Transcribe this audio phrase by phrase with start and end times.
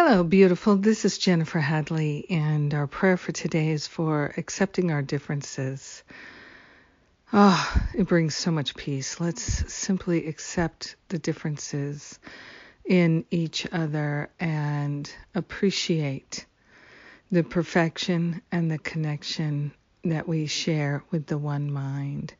[0.00, 0.76] Hello, beautiful.
[0.76, 6.04] This is Jennifer Hadley, and our prayer for today is for accepting our differences.
[7.32, 9.18] Oh, it brings so much peace.
[9.18, 9.42] Let's
[9.74, 12.20] simply accept the differences
[12.84, 16.46] in each other and appreciate
[17.32, 19.72] the perfection and the connection
[20.04, 22.34] that we share with the one mind.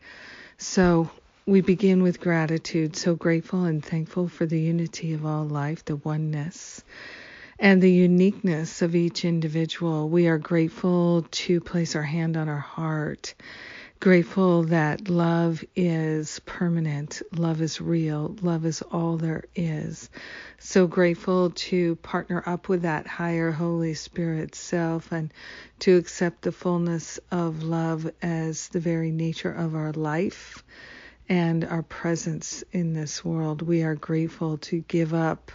[0.58, 1.10] So,
[1.44, 5.96] we begin with gratitude, so grateful and thankful for the unity of all life, the
[5.96, 6.84] oneness
[7.58, 10.08] and the uniqueness of each individual.
[10.08, 13.34] We are grateful to place our hand on our heart,
[13.98, 20.08] grateful that love is permanent, love is real, love is all there is.
[20.58, 25.32] So grateful to partner up with that higher Holy Spirit self and
[25.80, 30.62] to accept the fullness of love as the very nature of our life
[31.28, 33.62] and our presence in this world.
[33.62, 35.50] We are grateful to give up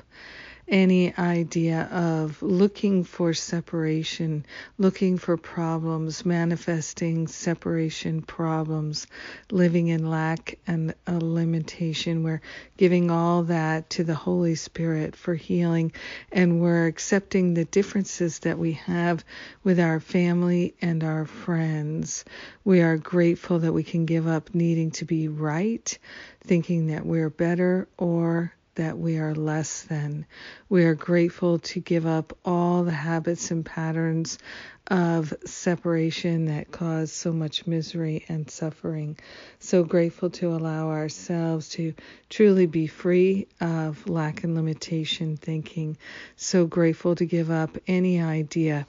[0.68, 4.46] any idea of looking for separation,
[4.78, 9.08] looking for problems, manifesting separation problems,
[9.52, 12.24] living in lack and a limitation.
[12.24, 12.42] We're
[12.78, 15.92] giving all that to the Holy Spirit for healing,
[16.32, 19.24] and we're accepting the differences that we have
[19.64, 22.24] with our family and our friends.
[22.64, 25.98] We are grateful that we can give up needing to be right,
[26.42, 30.26] thinking that we're better, or that we are less than.
[30.70, 34.40] We are grateful to give up all the habits and patterns
[34.88, 39.18] of separation that cause so much misery and suffering.
[39.60, 41.94] So grateful to allow ourselves to
[42.30, 45.98] truly be free of lack and limitation thinking.
[46.36, 48.88] So grateful to give up any idea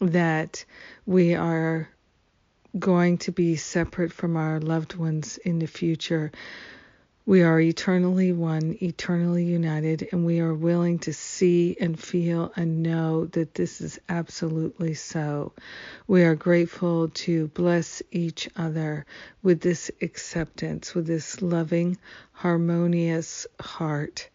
[0.00, 0.64] that
[1.06, 1.88] we are
[2.78, 6.30] going to be separate from our loved ones in the future.
[7.30, 12.82] We are eternally one, eternally united, and we are willing to see and feel and
[12.82, 15.52] know that this is absolutely so.
[16.08, 19.06] We are grateful to bless each other
[19.44, 21.98] with this acceptance, with this loving,
[22.32, 24.28] harmonious heart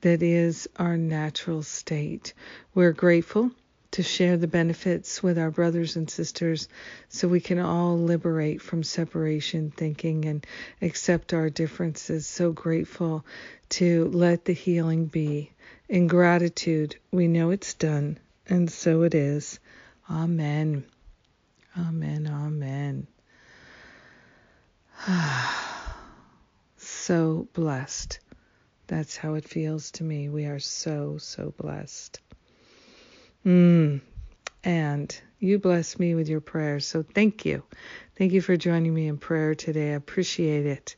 [0.00, 2.32] that is our natural state.
[2.74, 3.50] We're grateful
[3.90, 6.68] to share the benefits with our brothers and sisters
[7.08, 10.46] so we can all liberate from separation thinking and
[10.82, 12.26] accept our differences.
[12.26, 13.24] So grateful
[13.70, 15.52] to let the healing be.
[15.88, 19.58] In gratitude, we know it's done, and so it is.
[20.10, 20.84] Amen.
[21.78, 22.26] Amen.
[22.26, 23.06] Amen.
[26.76, 28.18] so blessed.
[28.86, 30.28] That's how it feels to me.
[30.28, 32.20] We are so, so blessed.
[33.48, 34.02] Mm.
[34.62, 36.86] And you bless me with your prayers.
[36.86, 37.62] So thank you.
[38.18, 39.92] Thank you for joining me in prayer today.
[39.92, 40.96] I appreciate it.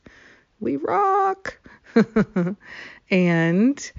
[0.59, 1.57] We rock.
[3.09, 3.91] and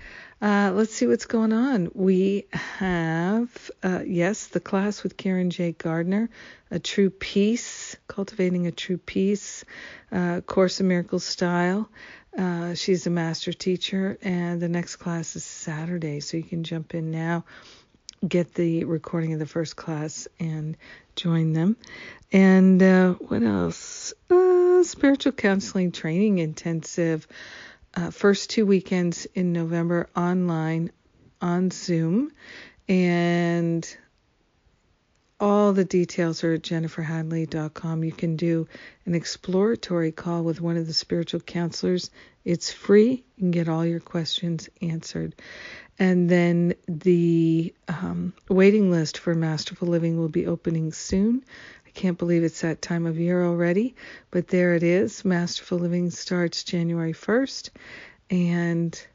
[0.42, 1.92] uh, let's see what's going on.
[1.94, 5.72] We have, uh, yes, the class with Karen J.
[5.72, 6.28] Gardner,
[6.70, 9.64] A True Peace, Cultivating a True Peace,
[10.10, 11.88] uh, Course in Miracles Style.
[12.36, 16.94] Uh, she's a master teacher, and the next class is Saturday, so you can jump
[16.94, 17.44] in now
[18.26, 20.76] get the recording of the first class and
[21.16, 21.76] join them.
[22.32, 24.14] And uh, what else?
[24.30, 27.26] Uh, spiritual counseling training intensive.
[27.94, 30.90] Uh, first two weekends in November online
[31.40, 32.32] on Zoom.
[32.88, 33.96] And
[35.42, 38.04] all the details are at jenniferhadley.com.
[38.04, 38.68] You can do
[39.06, 42.10] an exploratory call with one of the spiritual counselors.
[42.44, 43.24] It's free.
[43.34, 45.34] You can get all your questions answered.
[45.98, 51.42] And then the um, waiting list for Masterful Living will be opening soon.
[51.84, 53.96] I can't believe it's that time of year already,
[54.30, 55.24] but there it is.
[55.24, 57.70] Masterful Living starts January 1st,
[58.30, 59.06] and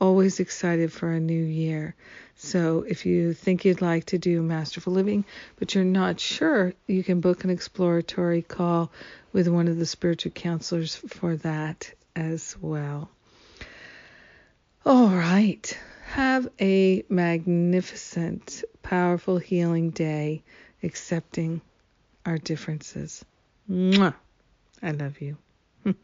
[0.00, 1.94] always excited for a new year.
[2.36, 5.24] So if you think you'd like to do Masterful Living,
[5.56, 8.90] but you're not sure, you can book an exploratory call
[9.32, 13.10] with one of the spiritual counselors for that as well.
[14.86, 15.78] All right.
[16.06, 20.42] Have a magnificent, powerful, healing day,
[20.82, 21.60] accepting
[22.24, 23.24] our differences.
[23.70, 24.14] Mwah.
[24.82, 25.36] I love you.